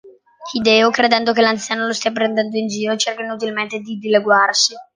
[0.51, 4.73] Hideo, credendo che l’anziano lo stia prendendo in giro, cerca inutilmente di dileguarsi.